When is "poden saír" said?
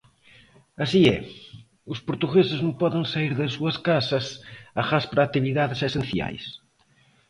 2.81-3.33